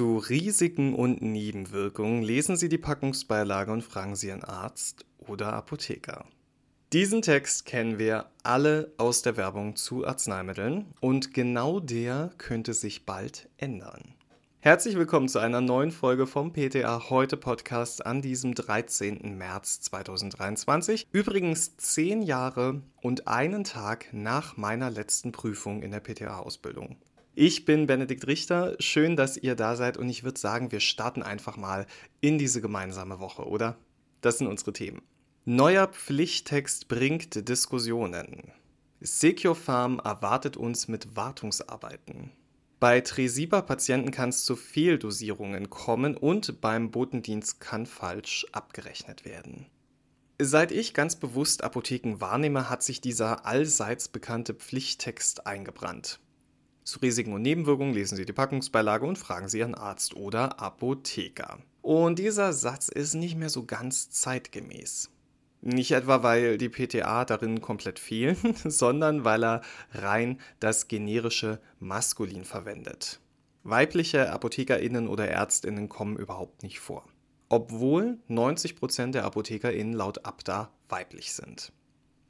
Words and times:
Zu 0.00 0.16
Risiken 0.16 0.94
und 0.94 1.20
Nebenwirkungen 1.20 2.22
lesen 2.22 2.56
Sie 2.56 2.70
die 2.70 2.78
Packungsbeilage 2.78 3.70
und 3.70 3.82
fragen 3.82 4.16
Sie 4.16 4.28
Ihren 4.28 4.44
Arzt 4.44 5.04
oder 5.18 5.52
Apotheker. 5.52 6.24
Diesen 6.94 7.20
Text 7.20 7.66
kennen 7.66 7.98
wir 7.98 8.30
alle 8.42 8.94
aus 8.96 9.20
der 9.20 9.36
Werbung 9.36 9.76
zu 9.76 10.06
Arzneimitteln 10.06 10.86
und 11.00 11.34
genau 11.34 11.80
der 11.80 12.30
könnte 12.38 12.72
sich 12.72 13.04
bald 13.04 13.50
ändern. 13.58 14.14
Herzlich 14.60 14.96
willkommen 14.96 15.28
zu 15.28 15.38
einer 15.38 15.60
neuen 15.60 15.90
Folge 15.90 16.26
vom 16.26 16.54
PTA 16.54 17.10
Heute 17.10 17.36
Podcast 17.36 18.06
an 18.06 18.22
diesem 18.22 18.54
13. 18.54 19.36
März 19.36 19.82
2023. 19.82 21.08
Übrigens 21.12 21.76
zehn 21.76 22.22
Jahre 22.22 22.80
und 23.02 23.28
einen 23.28 23.64
Tag 23.64 24.08
nach 24.12 24.56
meiner 24.56 24.90
letzten 24.90 25.30
Prüfung 25.30 25.82
in 25.82 25.90
der 25.90 26.00
PTA-Ausbildung. 26.00 26.96
Ich 27.34 27.64
bin 27.64 27.86
Benedikt 27.86 28.26
Richter. 28.26 28.74
Schön, 28.80 29.16
dass 29.16 29.36
ihr 29.36 29.54
da 29.54 29.76
seid 29.76 29.96
und 29.96 30.08
ich 30.08 30.24
würde 30.24 30.40
sagen, 30.40 30.72
wir 30.72 30.80
starten 30.80 31.22
einfach 31.22 31.56
mal 31.56 31.86
in 32.20 32.38
diese 32.38 32.60
gemeinsame 32.60 33.20
Woche, 33.20 33.46
oder? 33.46 33.76
Das 34.20 34.38
sind 34.38 34.48
unsere 34.48 34.72
Themen. 34.72 35.00
Neuer 35.44 35.86
Pflichttext 35.86 36.88
bringt 36.88 37.48
Diskussionen. 37.48 38.52
Secure 39.00 39.54
Farm 39.54 40.00
erwartet 40.04 40.56
uns 40.56 40.88
mit 40.88 41.16
Wartungsarbeiten. 41.16 42.32
Bei 42.80 43.00
Tresiba-Patienten 43.00 44.10
kann 44.10 44.30
es 44.30 44.44
zu 44.44 44.56
Fehldosierungen 44.56 45.70
kommen 45.70 46.16
und 46.16 46.60
beim 46.60 46.90
Botendienst 46.90 47.60
kann 47.60 47.86
falsch 47.86 48.46
abgerechnet 48.52 49.24
werden. 49.24 49.66
Seit 50.42 50.72
ich 50.72 50.94
ganz 50.94 51.16
bewusst 51.16 51.62
Apotheken 51.62 52.20
wahrnehme, 52.20 52.68
hat 52.68 52.82
sich 52.82 53.00
dieser 53.00 53.46
allseits 53.46 54.08
bekannte 54.08 54.54
Pflichttext 54.54 55.46
eingebrannt. 55.46 56.18
Zu 56.90 56.98
Risiken 56.98 57.32
und 57.32 57.42
Nebenwirkungen 57.42 57.94
lesen 57.94 58.16
Sie 58.16 58.24
die 58.24 58.32
Packungsbeilage 58.32 59.06
und 59.06 59.16
fragen 59.16 59.48
Sie 59.48 59.60
Ihren 59.60 59.76
Arzt 59.76 60.16
oder 60.16 60.60
Apotheker. 60.60 61.60
Und 61.82 62.18
dieser 62.18 62.52
Satz 62.52 62.88
ist 62.88 63.14
nicht 63.14 63.36
mehr 63.36 63.48
so 63.48 63.64
ganz 63.64 64.10
zeitgemäß. 64.10 65.08
Nicht 65.60 65.92
etwa, 65.92 66.24
weil 66.24 66.58
die 66.58 66.68
PTA 66.68 67.24
darin 67.24 67.60
komplett 67.60 68.00
fehlen, 68.00 68.36
sondern 68.64 69.24
weil 69.24 69.44
er 69.44 69.60
rein 69.92 70.40
das 70.58 70.88
generische 70.88 71.60
Maskulin 71.78 72.42
verwendet. 72.42 73.20
Weibliche 73.62 74.32
ApothekerInnen 74.32 75.06
oder 75.06 75.28
ÄrztInnen 75.28 75.88
kommen 75.88 76.16
überhaupt 76.16 76.64
nicht 76.64 76.80
vor. 76.80 77.04
Obwohl 77.48 78.18
90% 78.28 79.12
der 79.12 79.24
ApothekerInnen 79.26 79.92
laut 79.92 80.24
ABDA 80.24 80.72
weiblich 80.88 81.34
sind. 81.34 81.72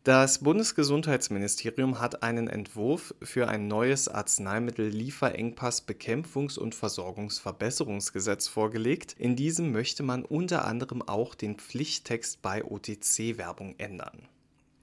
Das 0.03 0.39
Bundesgesundheitsministerium 0.39 2.01
hat 2.01 2.23
einen 2.23 2.49
Entwurf 2.49 3.15
für 3.21 3.49
ein 3.49 3.69
neues 3.69 4.09
Arzneimittel-Lieferengpass-Bekämpfungs- 4.09 6.59
und 6.59 6.75
Versorgungsverbesserungsgesetz 6.75 8.49
vorgelegt. 8.49 9.15
In 9.19 9.37
diesem 9.37 9.73
möchte 9.73 10.03
man 10.03 10.25
unter 10.25 10.65
anderem 10.65 11.03
auch 11.03 11.35
den 11.35 11.57
Pflichttext 11.57 12.41
bei 12.41 12.65
OTC-Werbung 12.65 13.75
ändern. 13.77 14.27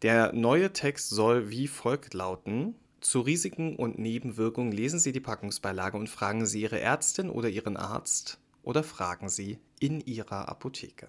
Der 0.03 0.33
neue 0.33 0.71
Text 0.71 1.09
soll 1.09 1.49
wie 1.49 1.67
folgt 1.67 2.13
lauten: 2.13 2.75
Zu 3.01 3.21
Risiken 3.21 3.75
und 3.75 3.97
Nebenwirkungen 3.97 4.71
lesen 4.71 4.99
Sie 4.99 5.13
die 5.13 5.19
Packungsbeilage 5.19 5.97
und 5.97 6.11
fragen 6.11 6.45
Sie 6.45 6.61
Ihre 6.61 6.79
Ärztin 6.79 7.31
oder 7.31 7.49
Ihren 7.49 7.75
Arzt 7.75 8.37
oder 8.61 8.83
fragen 8.83 9.29
Sie 9.29 9.57
in 9.79 9.99
Ihrer 9.99 10.47
Apotheke. 10.47 11.07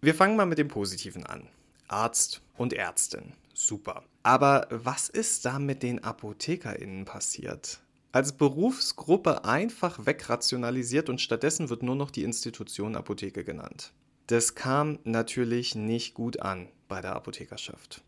Wir 0.00 0.16
fangen 0.16 0.34
mal 0.34 0.44
mit 0.44 0.58
dem 0.58 0.66
Positiven 0.66 1.24
an. 1.24 1.46
Arzt 1.86 2.42
und 2.56 2.72
Ärztin. 2.72 3.34
Super. 3.54 4.04
Aber 4.22 4.66
was 4.70 5.08
ist 5.08 5.44
da 5.44 5.58
mit 5.58 5.82
den 5.82 6.02
ApothekerInnen 6.02 7.04
passiert? 7.04 7.80
Als 8.12 8.32
Berufsgruppe 8.32 9.44
einfach 9.44 10.06
wegrationalisiert 10.06 11.08
und 11.08 11.20
stattdessen 11.20 11.70
wird 11.70 11.82
nur 11.82 11.96
noch 11.96 12.10
die 12.10 12.22
Institution 12.22 12.94
Apotheke 12.94 13.42
genannt. 13.42 13.92
Das 14.26 14.54
kam 14.54 14.98
natürlich 15.04 15.74
nicht 15.74 16.14
gut 16.14 16.40
an 16.40 16.68
bei 16.88 17.00
der 17.00 17.14
Apothekerschaft. 17.16 18.02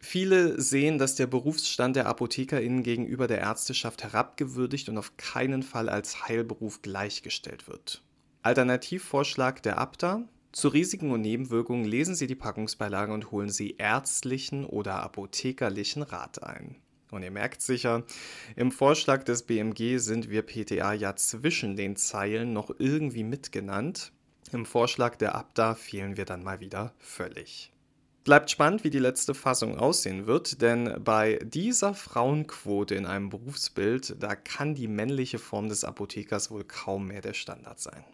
Viele 0.00 0.60
sehen, 0.60 0.98
dass 0.98 1.16
der 1.16 1.26
Berufsstand 1.26 1.96
der 1.96 2.06
ApothekerInnen 2.06 2.82
gegenüber 2.82 3.26
der 3.26 3.38
Ärzteschaft 3.40 4.04
herabgewürdigt 4.04 4.88
und 4.88 4.96
auf 4.96 5.16
keinen 5.16 5.62
Fall 5.62 5.88
als 5.88 6.28
Heilberuf 6.28 6.82
gleichgestellt 6.82 7.68
wird. 7.68 8.02
Alternativvorschlag 8.42 9.62
der 9.62 9.78
ABDA, 9.78 10.22
zu 10.52 10.68
Risiken 10.68 11.10
und 11.10 11.20
Nebenwirkungen 11.20 11.84
lesen 11.84 12.14
Sie 12.14 12.26
die 12.26 12.34
Packungsbeilage 12.34 13.12
und 13.12 13.30
holen 13.30 13.50
Sie 13.50 13.76
ärztlichen 13.78 14.64
oder 14.64 15.02
apothekerlichen 15.02 16.02
Rat 16.02 16.42
ein. 16.42 16.76
Und 17.10 17.22
ihr 17.22 17.30
merkt 17.30 17.62
sicher, 17.62 18.04
im 18.56 18.70
Vorschlag 18.70 19.24
des 19.24 19.42
BMG 19.44 19.98
sind 19.98 20.30
wir 20.30 20.42
PTA 20.42 20.92
ja 20.92 21.16
zwischen 21.16 21.76
den 21.76 21.96
Zeilen 21.96 22.52
noch 22.52 22.70
irgendwie 22.78 23.24
mitgenannt. 23.24 24.12
Im 24.52 24.66
Vorschlag 24.66 25.16
der 25.16 25.34
Abda 25.34 25.74
fehlen 25.74 26.16
wir 26.16 26.24
dann 26.24 26.42
mal 26.42 26.60
wieder 26.60 26.94
völlig. 26.98 27.72
Bleibt 28.24 28.50
spannend, 28.50 28.84
wie 28.84 28.90
die 28.90 28.98
letzte 28.98 29.32
Fassung 29.32 29.78
aussehen 29.78 30.26
wird, 30.26 30.60
denn 30.60 31.02
bei 31.02 31.38
dieser 31.42 31.94
Frauenquote 31.94 32.94
in 32.94 33.06
einem 33.06 33.30
Berufsbild, 33.30 34.22
da 34.22 34.36
kann 34.36 34.74
die 34.74 34.88
männliche 34.88 35.38
Form 35.38 35.70
des 35.70 35.84
Apothekers 35.84 36.50
wohl 36.50 36.64
kaum 36.64 37.06
mehr 37.06 37.22
der 37.22 37.32
Standard 37.32 37.80
sein. 37.80 38.04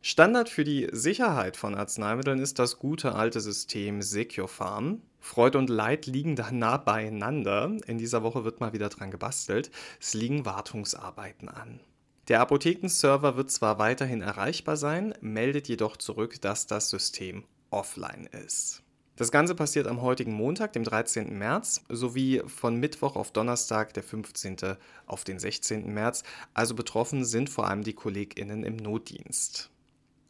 Standard 0.00 0.48
für 0.48 0.62
die 0.62 0.88
Sicherheit 0.92 1.56
von 1.56 1.74
Arzneimitteln 1.74 2.38
ist 2.38 2.58
das 2.60 2.78
gute 2.78 3.14
alte 3.16 3.40
System 3.40 4.00
Secure 4.00 4.46
Farm. 4.46 5.02
Freud 5.18 5.58
und 5.58 5.68
Leid 5.68 6.06
liegen 6.06 6.36
da 6.36 6.52
nah 6.52 6.76
beieinander. 6.76 7.76
In 7.86 7.98
dieser 7.98 8.22
Woche 8.22 8.44
wird 8.44 8.60
mal 8.60 8.72
wieder 8.72 8.88
dran 8.88 9.10
gebastelt. 9.10 9.70
Es 10.00 10.14
liegen 10.14 10.44
Wartungsarbeiten 10.44 11.48
an. 11.48 11.80
Der 12.28 12.40
Apothekenserver 12.40 13.36
wird 13.36 13.50
zwar 13.50 13.78
weiterhin 13.78 14.22
erreichbar 14.22 14.76
sein, 14.76 15.14
meldet 15.20 15.66
jedoch 15.66 15.96
zurück, 15.96 16.40
dass 16.40 16.66
das 16.66 16.90
System 16.90 17.44
offline 17.70 18.28
ist. 18.44 18.82
Das 19.16 19.32
Ganze 19.32 19.56
passiert 19.56 19.88
am 19.88 20.00
heutigen 20.00 20.32
Montag, 20.32 20.74
dem 20.74 20.84
13. 20.84 21.36
März, 21.36 21.82
sowie 21.88 22.40
von 22.46 22.76
Mittwoch 22.76 23.16
auf 23.16 23.32
Donnerstag, 23.32 23.92
der 23.94 24.04
15. 24.04 24.76
auf 25.06 25.24
den 25.24 25.40
16. 25.40 25.92
März. 25.92 26.22
Also 26.54 26.76
betroffen 26.76 27.24
sind 27.24 27.50
vor 27.50 27.66
allem 27.66 27.82
die 27.82 27.94
KollegInnen 27.94 28.62
im 28.62 28.76
Notdienst. 28.76 29.70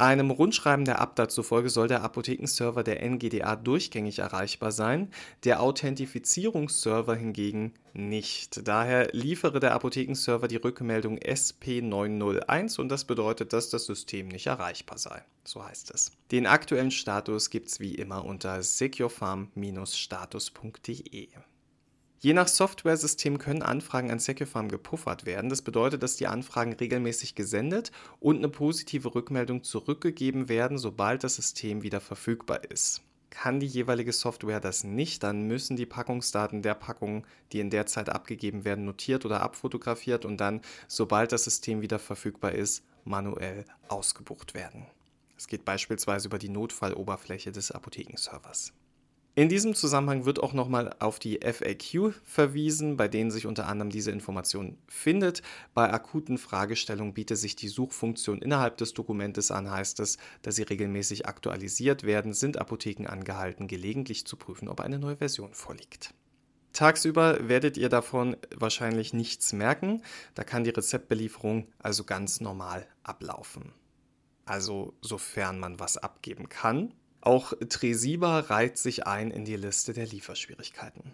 Einem 0.01 0.31
Rundschreiben 0.31 0.85
der 0.85 1.01
Abda 1.01 1.29
zufolge 1.29 1.71
soll 1.71 1.89
der 1.89 2.05
Apothekenserver 2.05 2.85
der 2.85 3.05
NGDA 3.05 3.57
durchgängig 3.57 4.21
erreichbar 4.21 4.71
sein, 4.71 5.11
der 5.43 5.61
Authentifizierungsserver 5.61 7.17
hingegen 7.17 7.75
nicht. 7.95 8.69
Daher 8.69 9.09
liefere 9.13 9.59
der 9.59 9.75
Apothekenserver 9.75 10.47
die 10.47 10.55
Rückmeldung 10.55 11.19
SP901 11.19 12.81
und 12.81 12.91
das 12.91 13.07
bedeutet, 13.07 13.53
dass 13.53 13.71
das 13.71 13.87
System 13.87 14.29
nicht 14.29 14.47
erreichbar 14.47 14.99
sei. 14.99 15.25
So 15.43 15.65
heißt 15.65 15.91
es. 15.91 16.13
Den 16.31 16.47
aktuellen 16.47 16.93
Status 16.93 17.51
gibt 17.51 17.67
es 17.67 17.81
wie 17.81 17.97
immer 17.97 18.25
unter 18.25 18.63
securefarm-status.de. 18.63 21.29
Je 22.21 22.33
nach 22.33 22.49
Softwaresystem 22.49 23.39
können 23.39 23.62
Anfragen 23.62 24.11
an 24.11 24.19
Secufarm 24.19 24.69
gepuffert 24.69 25.25
werden. 25.25 25.51
Das 25.51 25.62
bedeutet, 25.62 26.03
dass 26.03 26.17
die 26.17 26.27
Anfragen 26.27 26.73
regelmäßig 26.73 27.37
gesendet 27.37 27.93
und 28.19 28.39
eine 28.39 28.49
positive 28.49 29.15
Rückmeldung 29.15 29.62
zurückgegeben 29.62 30.49
werden, 30.49 30.79
sobald 30.79 31.23
das 31.23 31.37
System 31.37 31.83
wieder 31.83 32.01
verfügbar 32.01 32.65
ist. 32.71 33.03
Kann 33.31 33.61
die 33.61 33.67
jeweilige 33.67 34.12
Software 34.12 34.59
das 34.59 34.83
nicht, 34.83 35.23
dann 35.23 35.47
müssen 35.47 35.77
die 35.77 35.87
Packungsdaten 35.87 36.62
der 36.62 36.75
Packungen, 36.75 37.25
die 37.53 37.61
in 37.61 37.71
der 37.71 37.87
Zeit 37.87 38.09
abgegeben 38.09 38.65
werden, 38.65 38.85
notiert 38.85 39.25
oder 39.25 39.43
abfotografiert 39.43 40.25
und 40.25 40.39
dann, 40.39 40.61
sobald 40.89 41.31
das 41.31 41.45
System 41.45 41.83
wieder 41.83 42.00
verfügbar 42.00 42.53
ist, 42.53 42.83
manuell 43.05 43.65
ausgebucht 43.87 44.55
werden. 44.55 44.87
Es 45.37 45.47
geht 45.47 45.65
beispielsweise 45.65 46.26
über 46.26 46.38
die 46.38 46.49
Notfalloberfläche 46.49 47.53
des 47.53 47.70
Apothekenservers. 47.70 48.73
In 49.35 49.49
diesem 49.49 49.75
Zusammenhang 49.75 50.25
wird 50.25 50.43
auch 50.43 50.53
nochmal 50.53 50.97
auf 50.99 51.21
die 51.21 51.39
FAQ 51.41 52.13
verwiesen, 52.25 52.97
bei 52.97 53.07
denen 53.07 53.31
sich 53.31 53.47
unter 53.47 53.69
anderem 53.69 53.91
diese 53.91 54.11
Information 54.11 54.77
findet. 54.89 55.43
Bei 55.75 55.93
akuten 55.93 56.39
Fragestellungen 56.39 57.15
bietet 57.15 57.39
sich 57.39 57.55
die 57.55 57.69
Suchfunktion 57.69 58.43
innerhalb 58.43 58.79
des 58.79 58.95
Dokumentes 58.95 59.53
an, 59.53 59.71
heißt 59.71 60.01
es, 60.01 60.19
dass 60.43 60.57
sie 60.57 60.65
regelmäßig 60.65 61.27
aktualisiert 61.27 62.03
werden, 62.03 62.33
sind 62.33 62.59
Apotheken 62.59 63.07
angehalten, 63.07 63.69
gelegentlich 63.69 64.27
zu 64.27 64.37
prüfen, 64.37 64.69
ob 64.69 64.81
eine 64.81 64.99
neue 64.99 65.19
Version 65.19 65.55
vorliegt. 65.55 66.15
Tagsüber 66.73 67.49
werdet 67.49 67.77
ihr 67.77 67.89
davon 67.89 68.37
wahrscheinlich 68.55 69.13
nichts 69.13 69.53
merken, 69.53 70.03
da 70.35 70.45
kann 70.45 70.65
die 70.65 70.71
Rezeptbelieferung 70.71 71.69
also 71.79 72.05
ganz 72.05 72.41
normal 72.41 72.87
ablaufen. 73.03 73.73
Also 74.45 74.95
sofern 75.01 75.61
man 75.61 75.79
was 75.81 75.97
abgeben 75.97 76.49
kann, 76.49 76.95
auch 77.29 77.53
Tresiba 77.69 78.39
reiht 78.41 78.79
sich 78.79 79.07
ein 79.07 79.31
in 79.31 79.45
die 79.45 79.57
Liste 79.57 79.93
der 79.93 80.07
Lieferschwierigkeiten. 80.07 81.13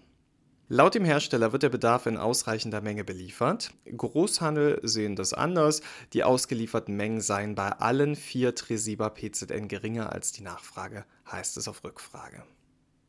Laut 0.68 0.94
dem 0.94 1.04
Hersteller 1.04 1.52
wird 1.52 1.64
der 1.64 1.70
Bedarf 1.70 2.06
in 2.06 2.16
ausreichender 2.16 2.80
Menge 2.80 3.02
beliefert. 3.02 3.72
Großhandel 3.84 4.78
sehen 4.84 5.16
das 5.16 5.34
anders. 5.34 5.82
Die 6.12 6.22
ausgelieferten 6.22 6.94
Mengen 6.94 7.20
seien 7.20 7.56
bei 7.56 7.68
allen 7.68 8.14
vier 8.14 8.54
Tresiba 8.54 9.10
PZN 9.10 9.66
geringer 9.66 10.12
als 10.12 10.30
die 10.30 10.42
Nachfrage, 10.42 11.04
heißt 11.30 11.56
es 11.56 11.66
auf 11.66 11.82
Rückfrage. 11.82 12.44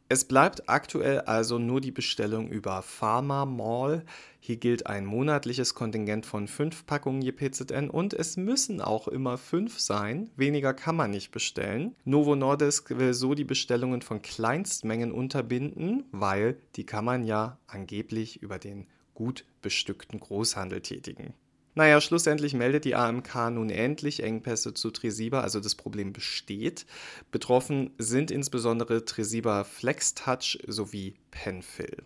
Es 0.07 0.23
bleibt 0.23 0.69
aktuell 0.69 1.21
also 1.21 1.57
nur 1.57 1.81
die 1.81 1.89
Bestellung 1.89 2.49
über 2.49 2.83
Pharma 2.83 3.45
Mall. 3.45 4.05
Hier 4.39 4.57
gilt 4.57 4.85
ein 4.85 5.03
monatliches 5.03 5.73
Kontingent 5.73 6.27
von 6.27 6.47
fünf 6.47 6.85
Packungen 6.85 7.23
je 7.23 7.31
PZN 7.31 7.89
und 7.89 8.13
es 8.13 8.37
müssen 8.37 8.81
auch 8.81 9.07
immer 9.07 9.39
fünf 9.39 9.79
sein. 9.79 10.29
Weniger 10.35 10.75
kann 10.75 10.95
man 10.95 11.09
nicht 11.09 11.31
bestellen. 11.31 11.95
Novo 12.03 12.35
Nordisk 12.35 12.95
will 12.99 13.15
so 13.15 13.33
die 13.33 13.45
Bestellungen 13.45 14.03
von 14.03 14.21
Kleinstmengen 14.21 15.11
unterbinden, 15.11 16.05
weil 16.11 16.57
die 16.75 16.85
kann 16.85 17.03
man 17.03 17.23
ja 17.23 17.57
angeblich 17.65 18.43
über 18.43 18.59
den 18.59 18.85
gut 19.15 19.43
bestückten 19.63 20.19
Großhandel 20.19 20.81
tätigen. 20.81 21.33
Naja, 21.77 21.99
schlussendlich 21.99 22.53
meldet 22.53 22.85
die 22.85 22.95
AMK 22.95 23.51
nun 23.51 23.69
endlich 23.69 24.23
Engpässe 24.23 24.73
zu 24.73 24.91
Tresiba, 24.91 25.41
also 25.41 25.59
das 25.59 25.75
Problem 25.75 26.13
besteht. 26.13 26.85
Betroffen 27.31 27.91
sind 27.97 28.31
insbesondere 28.31 29.03
Tresiba 29.03 29.65
FlexTouch 29.65 30.57
sowie 30.67 31.15
Penfill. 31.31 32.03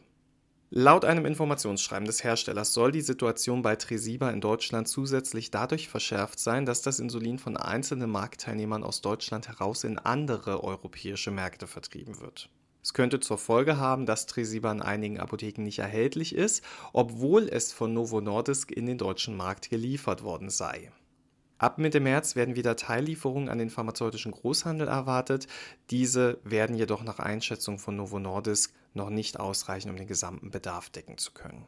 Laut 0.71 1.05
einem 1.05 1.25
Informationsschreiben 1.25 2.05
des 2.05 2.23
Herstellers 2.23 2.73
soll 2.73 2.91
die 2.91 3.01
Situation 3.01 3.61
bei 3.61 3.75
Tresiba 3.75 4.31
in 4.31 4.41
Deutschland 4.41 4.87
zusätzlich 4.87 5.51
dadurch 5.51 5.87
verschärft 5.87 6.39
sein, 6.39 6.65
dass 6.65 6.81
das 6.81 6.99
Insulin 6.99 7.37
von 7.39 7.55
einzelnen 7.55 8.09
Marktteilnehmern 8.09 8.83
aus 8.83 9.01
Deutschland 9.01 9.47
heraus 9.47 9.83
in 9.83 9.99
andere 9.99 10.63
europäische 10.63 11.31
Märkte 11.31 11.67
vertrieben 11.67 12.19
wird. 12.19 12.49
Es 12.81 12.93
könnte 12.93 13.19
zur 13.19 13.37
Folge 13.37 13.77
haben, 13.77 14.05
dass 14.05 14.25
Tresiba 14.25 14.71
in 14.71 14.81
einigen 14.81 15.19
Apotheken 15.19 15.63
nicht 15.63 15.79
erhältlich 15.79 16.33
ist, 16.33 16.63
obwohl 16.93 17.47
es 17.49 17.73
von 17.73 17.93
Novo 17.93 18.21
Nordisk 18.21 18.71
in 18.71 18.85
den 18.85 18.97
deutschen 18.97 19.35
Markt 19.35 19.69
geliefert 19.69 20.23
worden 20.23 20.49
sei. 20.49 20.91
Ab 21.57 21.77
Mitte 21.77 21.99
März 21.99 22.37
werden 22.37 22.55
wieder 22.55 22.77
Teillieferungen 22.77 23.49
an 23.49 23.57
den 23.57 23.69
pharmazeutischen 23.69 24.31
Großhandel 24.31 24.87
erwartet. 24.87 25.47
Diese 25.89 26.39
werden 26.45 26.77
jedoch 26.77 27.03
nach 27.03 27.19
Einschätzung 27.19 27.79
von 27.79 27.97
Novo 27.97 28.17
Nordisk 28.17 28.73
noch 28.93 29.09
nicht 29.09 29.39
ausreichen, 29.39 29.89
um 29.89 29.97
den 29.97 30.07
gesamten 30.07 30.51
Bedarf 30.51 30.89
decken 30.89 31.17
zu 31.17 31.33
können. 31.33 31.67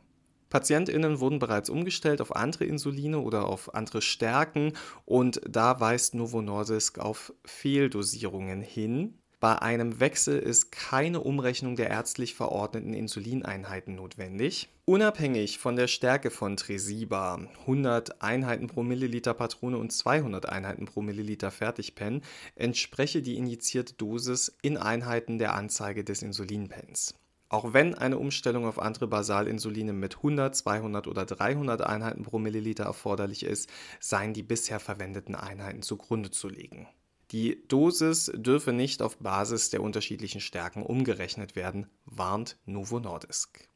PatientInnen 0.49 1.19
wurden 1.19 1.39
bereits 1.39 1.69
umgestellt 1.69 2.21
auf 2.21 2.35
andere 2.35 2.65
Insuline 2.65 3.19
oder 3.19 3.47
auf 3.47 3.73
andere 3.73 4.01
Stärken 4.01 4.73
und 5.05 5.41
da 5.47 5.79
weist 5.79 6.13
Novo 6.13 6.41
Nordisk 6.41 6.99
auf 6.99 7.33
Fehldosierungen 7.45 8.61
hin. 8.61 9.20
Bei 9.41 9.59
einem 9.59 9.99
Wechsel 9.99 10.37
ist 10.37 10.71
keine 10.71 11.19
Umrechnung 11.19 11.75
der 11.75 11.89
ärztlich 11.89 12.35
verordneten 12.35 12.93
Insulineinheiten 12.93 13.95
notwendig. 13.95 14.69
Unabhängig 14.85 15.57
von 15.57 15.75
der 15.75 15.87
Stärke 15.87 16.29
von 16.29 16.57
Tresiba, 16.57 17.39
100 17.61 18.21
Einheiten 18.21 18.67
pro 18.67 18.83
Milliliter 18.83 19.33
Patrone 19.33 19.79
und 19.79 19.91
200 19.91 20.47
Einheiten 20.47 20.85
pro 20.85 21.01
Milliliter 21.01 21.49
Fertigpen, 21.49 22.21
entspreche 22.53 23.23
die 23.23 23.35
injizierte 23.35 23.95
Dosis 23.95 24.55
in 24.61 24.77
Einheiten 24.77 25.39
der 25.39 25.55
Anzeige 25.55 26.03
des 26.03 26.21
Insulinpens. 26.21 27.15
Auch 27.49 27.73
wenn 27.73 27.95
eine 27.95 28.19
Umstellung 28.19 28.67
auf 28.67 28.77
andere 28.77 29.07
Basalinsuline 29.07 29.93
mit 29.93 30.17
100, 30.17 30.55
200 30.55 31.07
oder 31.07 31.25
300 31.25 31.81
Einheiten 31.81 32.21
pro 32.21 32.37
Milliliter 32.37 32.83
erforderlich 32.83 33.41
ist, 33.41 33.71
seien 33.99 34.35
die 34.35 34.43
bisher 34.43 34.79
verwendeten 34.79 35.33
Einheiten 35.33 35.81
zugrunde 35.81 36.29
zu 36.29 36.47
legen. 36.47 36.87
Die 37.31 37.65
Dosis 37.67 38.29
dürfe 38.35 38.73
nicht 38.73 39.01
auf 39.01 39.17
Basis 39.17 39.69
der 39.69 39.81
unterschiedlichen 39.81 40.41
Stärken 40.41 40.83
umgerechnet 40.83 41.55
werden, 41.55 41.87
warnt 42.05 42.57
Novo 42.65 42.99
Nordisk. 42.99 43.69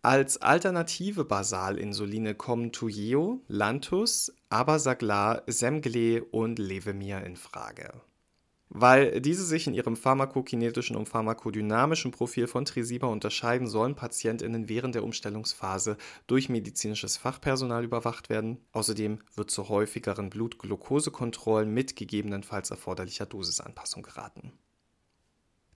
Als 0.00 0.40
alternative 0.40 1.24
Basalinsuline 1.24 2.34
kommen 2.34 2.72
Toujeo, 2.72 3.42
Lantus, 3.46 4.32
Abasaglar, 4.48 5.42
Semgle 5.46 6.22
und 6.22 6.58
Levemir 6.58 7.24
in 7.24 7.36
Frage. 7.36 7.92
Weil 8.70 9.20
diese 9.22 9.44
sich 9.44 9.66
in 9.66 9.74
ihrem 9.74 9.96
pharmakokinetischen 9.96 10.94
und 10.94 11.08
pharmakodynamischen 11.08 12.10
Profil 12.10 12.46
von 12.46 12.66
Tresiba 12.66 13.06
unterscheiden, 13.06 13.66
sollen 13.66 13.94
PatientInnen 13.94 14.68
während 14.68 14.94
der 14.94 15.04
Umstellungsphase 15.04 15.96
durch 16.26 16.50
medizinisches 16.50 17.16
Fachpersonal 17.16 17.84
überwacht 17.84 18.28
werden. 18.28 18.58
Außerdem 18.72 19.20
wird 19.34 19.50
zu 19.50 19.70
häufigeren 19.70 20.28
Blutglukosekontrollen 20.28 21.72
mit 21.72 21.96
gegebenenfalls 21.96 22.70
erforderlicher 22.70 23.26
Dosisanpassung 23.26 24.02
geraten. 24.02 24.52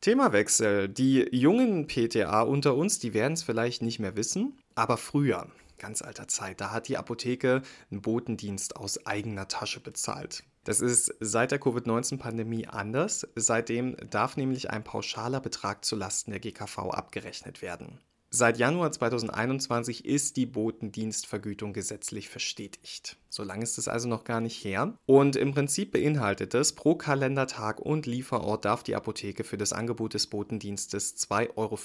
Themawechsel. 0.02 0.88
Die 0.88 1.28
jungen 1.30 1.86
PTA 1.86 2.42
unter 2.42 2.74
uns, 2.74 2.98
die 2.98 3.14
werden 3.14 3.34
es 3.34 3.42
vielleicht 3.42 3.82
nicht 3.82 4.00
mehr 4.00 4.16
wissen, 4.16 4.58
aber 4.74 4.96
früher, 4.96 5.46
ganz 5.78 6.02
alter 6.02 6.28
Zeit, 6.28 6.60
da 6.60 6.72
hat 6.72 6.88
die 6.88 6.98
Apotheke 6.98 7.62
einen 7.90 8.02
Botendienst 8.02 8.76
aus 8.76 9.06
eigener 9.06 9.48
Tasche 9.48 9.80
bezahlt. 9.80 10.44
Das 10.64 10.80
ist 10.80 11.14
seit 11.18 11.50
der 11.50 11.58
Covid-19-Pandemie 11.58 12.68
anders. 12.68 13.26
Seitdem 13.34 13.96
darf 14.10 14.36
nämlich 14.36 14.70
ein 14.70 14.84
pauschaler 14.84 15.40
Betrag 15.40 15.84
zulasten 15.84 16.30
der 16.30 16.40
GKV 16.40 16.90
abgerechnet 16.90 17.62
werden. 17.62 17.98
Seit 18.34 18.56
Januar 18.56 18.90
2021 18.90 20.06
ist 20.06 20.38
die 20.38 20.46
Botendienstvergütung 20.46 21.74
gesetzlich 21.74 22.30
verstetigt. 22.30 23.18
So 23.28 23.42
lange 23.42 23.62
ist 23.62 23.76
es 23.76 23.88
also 23.88 24.08
noch 24.08 24.24
gar 24.24 24.40
nicht 24.40 24.64
her. 24.64 24.96
Und 25.04 25.36
im 25.36 25.52
Prinzip 25.52 25.92
beinhaltet 25.92 26.54
es, 26.54 26.72
pro 26.72 26.94
Kalendertag 26.94 27.78
und 27.78 28.06
Lieferort 28.06 28.64
darf 28.64 28.82
die 28.84 28.94
Apotheke 28.94 29.44
für 29.44 29.58
das 29.58 29.74
Angebot 29.74 30.14
des 30.14 30.28
Botendienstes 30.28 31.18
2,50 31.28 31.56
Euro 31.56 31.76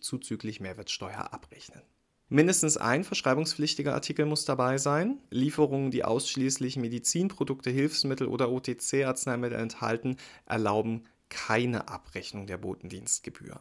zuzüglich 0.00 0.60
Mehrwertsteuer 0.60 1.30
abrechnen. 1.34 1.82
Mindestens 2.32 2.78
ein 2.78 3.04
verschreibungspflichtiger 3.04 3.92
Artikel 3.92 4.24
muss 4.24 4.46
dabei 4.46 4.78
sein. 4.78 5.18
Lieferungen, 5.28 5.90
die 5.90 6.02
ausschließlich 6.02 6.78
Medizinprodukte, 6.78 7.68
Hilfsmittel 7.68 8.26
oder 8.26 8.50
OTC-Arzneimittel 8.50 9.58
enthalten, 9.58 10.16
erlauben 10.46 11.04
keine 11.28 11.88
Abrechnung 11.88 12.46
der 12.46 12.56
Botendienstgebühr. 12.56 13.60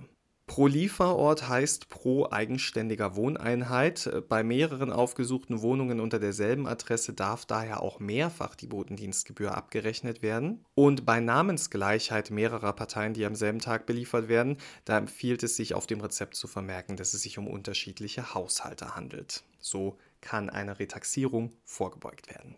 Pro 0.52 0.68
Lieferort 0.68 1.48
heißt 1.48 1.88
pro 1.88 2.28
eigenständiger 2.30 3.16
Wohneinheit. 3.16 4.12
Bei 4.28 4.44
mehreren 4.44 4.92
aufgesuchten 4.92 5.62
Wohnungen 5.62 6.02
unter 6.02 6.20
derselben 6.20 6.68
Adresse 6.68 7.14
darf 7.14 7.46
daher 7.46 7.82
auch 7.82 8.02
mehrfach 8.02 8.56
die 8.56 8.68
Botendienstgebühr 8.68 9.56
abgerechnet 9.56 10.22
werden. 10.22 10.66
Und 10.76 11.06
bei 11.06 11.22
Namensgleichheit 11.22 12.32
mehrerer 12.32 12.74
Parteien, 12.74 13.14
die 13.14 13.26
am 13.26 13.34
selben 13.34 13.60
Tag 13.60 13.86
beliefert 13.86 14.28
werden, 14.28 14.58
da 14.84 14.98
empfiehlt 14.98 15.42
es 15.42 15.56
sich 15.56 15.74
auf 15.74 15.88
dem 15.88 16.02
Rezept 16.02 16.36
zu 16.36 16.50
vermerken, 16.50 16.98
dass 16.98 17.14
es 17.14 17.22
sich 17.22 17.38
um 17.38 17.48
unterschiedliche 17.48 18.34
Haushalte 18.34 18.94
handelt. 18.94 19.46
So 19.58 19.98
kann 20.20 20.50
eine 20.50 20.80
Retaxierung 20.80 21.54
vorgebeugt 21.64 22.30
werden. 22.30 22.58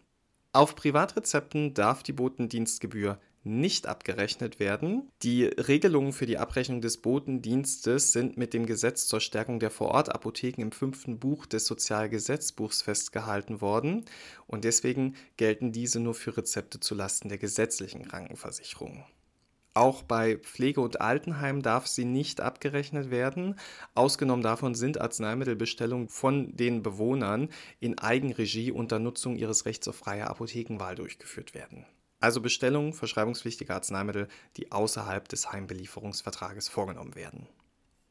Auf 0.51 0.75
Privatrezepten 0.75 1.75
darf 1.75 2.01
die 2.01 2.13
Botendienstgebühr 2.13 3.19
nicht 3.43 3.87
abgerechnet 3.87 4.59
werden. 4.59 5.11
Die 5.21 5.45
Regelungen 5.45 6.13
für 6.13 6.25
die 6.25 6.37
Abrechnung 6.37 6.81
des 6.81 6.97
Botendienstes 6.97 8.11
sind 8.11 8.37
mit 8.37 8.53
dem 8.53 8.65
Gesetz 8.65 9.07
zur 9.07 9.19
Stärkung 9.19 9.59
der 9.59 9.69
Vorortapotheken 9.69 10.61
im 10.61 10.71
fünften 10.71 11.19
Buch 11.19 11.45
des 11.45 11.65
Sozialgesetzbuchs 11.65 12.81
festgehalten 12.81 13.61
worden 13.61 14.05
und 14.47 14.63
deswegen 14.63 15.15
gelten 15.37 15.71
diese 15.71 15.99
nur 15.99 16.13
für 16.13 16.37
Rezepte 16.37 16.79
zulasten 16.79 17.29
der 17.29 17.37
gesetzlichen 17.37 18.07
Krankenversicherung. 18.07 19.03
Auch 19.75 20.03
bei 20.03 20.37
Pflege- 20.37 20.81
und 20.81 21.01
Altenheim 21.01 21.63
darf 21.63 21.87
sie 21.87 22.05
nicht 22.05 22.41
abgerechnet 22.41 23.09
werden. 23.09 23.55
Ausgenommen 23.95 24.43
davon 24.43 24.75
sind 24.75 25.01
Arzneimittelbestellungen 25.01 26.09
von 26.09 26.55
den 26.55 26.83
Bewohnern 26.83 27.49
in 27.79 27.97
Eigenregie 27.97 28.71
unter 28.71 28.99
Nutzung 28.99 29.35
ihres 29.35 29.65
Rechts 29.65 29.87
auf 29.87 29.95
freie 29.95 30.27
Apothekenwahl 30.27 30.93
durchgeführt 30.93 31.55
werden 31.55 31.87
also 32.23 32.41
Bestellungen 32.41 32.93
verschreibungspflichtiger 32.93 33.75
Arzneimittel, 33.75 34.27
die 34.57 34.71
außerhalb 34.71 35.27
des 35.27 35.51
Heimbelieferungsvertrages 35.51 36.69
vorgenommen 36.69 37.15
werden. 37.15 37.47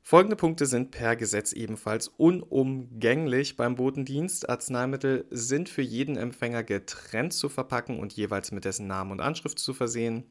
Folgende 0.05 0.35
Punkte 0.35 0.67
sind 0.67 0.91
per 0.91 1.15
Gesetz 1.15 1.53
ebenfalls 1.53 2.09
unumgänglich 2.09 3.57
beim 3.57 3.77
Botendienst. 3.77 4.49
Arzneimittel 4.49 5.27
sind 5.31 5.69
für 5.69 5.81
jeden 5.81 6.17
Empfänger 6.17 6.65
getrennt 6.65 7.33
zu 7.33 7.49
verpacken 7.49 8.01
und 8.01 8.13
jeweils 8.13 8.51
mit 8.51 8.65
dessen 8.65 8.89
Namen 8.89 9.13
und 9.13 9.21
Anschrift 9.21 9.61
zu 9.61 9.73
versehen. 9.73 10.25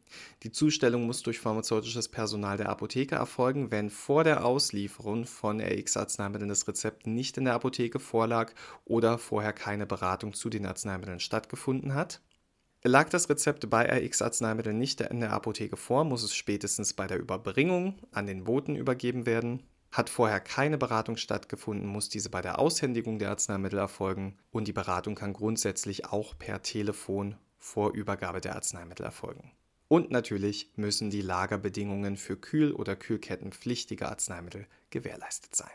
Die 0.44 0.52
Zustellung 0.52 1.06
muss 1.06 1.24
durch 1.24 1.40
pharmazeutisches 1.40 2.10
Personal 2.10 2.58
der 2.58 2.70
Apotheke 2.70 3.16
erfolgen, 3.16 3.72
wenn 3.72 3.90
vor 3.90 4.26
der 4.26 4.46
Auslieferung 4.46 5.26
von 5.26 5.62
RX-Arzneimitteln 5.62 6.50
das 6.50 6.68
Rezept 6.68 7.08
nicht 7.08 7.38
in 7.38 7.46
der 7.46 7.56
Apotheke 7.56 8.00
vorlag 8.00 8.52
oder 8.84 9.18
vorher 9.18 9.54
keine 9.54 9.88
Beratung 9.88 10.34
zu 10.34 10.50
den 10.50 10.66
Arzneimitteln 10.66 11.22
stattgefunden 11.22 11.96
hat. 11.96 12.22
Lag 12.84 13.10
das 13.10 13.30
Rezept 13.30 13.70
bei 13.70 13.86
RX-Arzneimitteln 13.86 14.78
nicht 14.78 15.02
in 15.02 15.20
der 15.20 15.34
Apotheke 15.34 15.78
vor, 15.78 16.04
muss 16.04 16.24
es 16.24 16.34
spätestens 16.34 16.94
bei 16.94 17.06
der 17.06 17.20
Überbringung 17.20 18.00
an 18.12 18.26
den 18.26 18.44
Boten 18.44 18.76
übergeben 18.76 19.28
werden. 19.28 19.62
Hat 19.92 20.10
vorher 20.10 20.40
keine 20.40 20.80
Beratung 20.80 21.16
stattgefunden, 21.16 21.86
muss 21.86 22.10
diese 22.10 22.32
bei 22.32 22.42
der 22.42 22.58
Aushändigung 22.58 23.20
der 23.20 23.30
Arzneimittel 23.30 23.78
erfolgen 23.78 24.40
und 24.52 24.68
die 24.68 24.74
Beratung 24.74 25.14
kann 25.14 25.34
grundsätzlich 25.34 26.08
auch 26.08 26.36
per 26.40 26.64
Telefon 26.64 27.36
vor 27.60 27.94
Übergabe 27.94 28.42
der 28.42 28.56
Arzneimittel 28.56 29.06
erfolgen. 29.06 29.52
Und 29.88 30.10
natürlich 30.10 30.72
müssen 30.76 31.12
die 31.12 31.22
Lagerbedingungen 31.22 32.18
für 32.18 32.38
Kühl- 32.38 32.72
oder 32.72 32.96
kühlkettenpflichtige 32.96 34.10
Arzneimittel 34.10 34.66
gewährleistet 34.90 35.54
sein. 35.54 35.70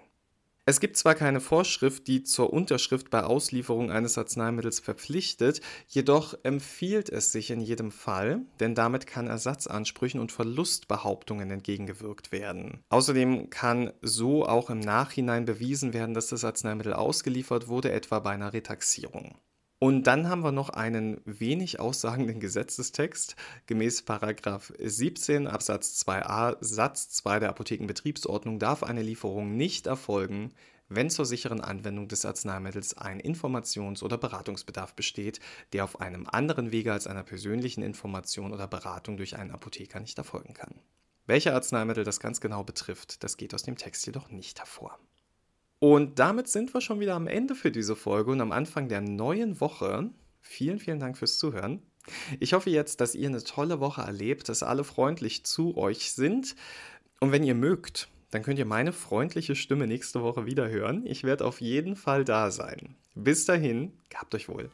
Es 0.68 0.80
gibt 0.80 0.96
zwar 0.96 1.14
keine 1.14 1.40
Vorschrift, 1.40 2.08
die 2.08 2.24
zur 2.24 2.52
Unterschrift 2.52 3.08
bei 3.08 3.22
Auslieferung 3.22 3.92
eines 3.92 4.18
Arzneimittels 4.18 4.80
verpflichtet, 4.80 5.60
jedoch 5.86 6.36
empfiehlt 6.42 7.08
es 7.08 7.30
sich 7.30 7.52
in 7.52 7.60
jedem 7.60 7.92
Fall, 7.92 8.40
denn 8.58 8.74
damit 8.74 9.06
kann 9.06 9.28
Ersatzansprüchen 9.28 10.18
und 10.18 10.32
Verlustbehauptungen 10.32 11.52
entgegengewirkt 11.52 12.32
werden. 12.32 12.82
Außerdem 12.88 13.48
kann 13.48 13.92
so 14.02 14.44
auch 14.44 14.68
im 14.68 14.80
Nachhinein 14.80 15.44
bewiesen 15.44 15.92
werden, 15.92 16.14
dass 16.14 16.30
das 16.30 16.42
Arzneimittel 16.42 16.94
ausgeliefert 16.94 17.68
wurde, 17.68 17.92
etwa 17.92 18.18
bei 18.18 18.32
einer 18.32 18.52
Retaxierung. 18.52 19.36
Und 19.78 20.06
dann 20.06 20.28
haben 20.30 20.42
wir 20.42 20.52
noch 20.52 20.70
einen 20.70 21.20
wenig 21.26 21.80
aussagenden 21.80 22.40
Gesetzestext. 22.40 23.36
Gemäß 23.66 24.04
17 24.06 25.46
Absatz 25.46 26.02
2a 26.06 26.56
Satz 26.60 27.10
2 27.10 27.40
der 27.40 27.50
Apothekenbetriebsordnung 27.50 28.58
darf 28.58 28.82
eine 28.82 29.02
Lieferung 29.02 29.56
nicht 29.56 29.86
erfolgen, 29.86 30.54
wenn 30.88 31.10
zur 31.10 31.26
sicheren 31.26 31.60
Anwendung 31.60 32.08
des 32.08 32.24
Arzneimittels 32.24 32.96
ein 32.96 33.20
Informations- 33.20 34.02
oder 34.02 34.16
Beratungsbedarf 34.16 34.94
besteht, 34.94 35.40
der 35.72 35.84
auf 35.84 36.00
einem 36.00 36.26
anderen 36.26 36.72
Wege 36.72 36.92
als 36.92 37.06
einer 37.06 37.24
persönlichen 37.24 37.82
Information 37.82 38.52
oder 38.54 38.68
Beratung 38.68 39.16
durch 39.16 39.36
einen 39.36 39.50
Apotheker 39.50 40.00
nicht 40.00 40.16
erfolgen 40.16 40.54
kann. 40.54 40.80
Welche 41.26 41.52
Arzneimittel 41.52 42.04
das 42.04 42.20
ganz 42.20 42.40
genau 42.40 42.62
betrifft, 42.62 43.24
das 43.24 43.36
geht 43.36 43.52
aus 43.52 43.64
dem 43.64 43.76
Text 43.76 44.06
jedoch 44.06 44.30
nicht 44.30 44.60
hervor. 44.60 44.98
Und 45.78 46.18
damit 46.18 46.48
sind 46.48 46.72
wir 46.72 46.80
schon 46.80 47.00
wieder 47.00 47.14
am 47.14 47.26
Ende 47.26 47.54
für 47.54 47.70
diese 47.70 47.96
Folge 47.96 48.30
und 48.30 48.40
am 48.40 48.52
Anfang 48.52 48.88
der 48.88 49.00
neuen 49.00 49.60
Woche. 49.60 50.10
Vielen, 50.40 50.78
vielen 50.78 51.00
Dank 51.00 51.18
fürs 51.18 51.38
Zuhören. 51.38 51.82
Ich 52.40 52.52
hoffe 52.52 52.70
jetzt, 52.70 53.00
dass 53.00 53.14
ihr 53.14 53.28
eine 53.28 53.42
tolle 53.42 53.80
Woche 53.80 54.02
erlebt, 54.02 54.48
dass 54.48 54.62
alle 54.62 54.84
freundlich 54.84 55.44
zu 55.44 55.76
euch 55.76 56.12
sind. 56.12 56.54
Und 57.20 57.32
wenn 57.32 57.42
ihr 57.42 57.54
mögt, 57.54 58.08
dann 58.30 58.42
könnt 58.42 58.58
ihr 58.58 58.66
meine 58.66 58.92
freundliche 58.92 59.56
Stimme 59.56 59.86
nächste 59.86 60.22
Woche 60.22 60.46
wieder 60.46 60.68
hören. 60.68 61.04
Ich 61.06 61.24
werde 61.24 61.44
auf 61.44 61.60
jeden 61.60 61.96
Fall 61.96 62.24
da 62.24 62.50
sein. 62.50 62.96
Bis 63.14 63.44
dahin, 63.44 63.92
gehabt 64.08 64.34
euch 64.34 64.48
wohl. 64.48 64.70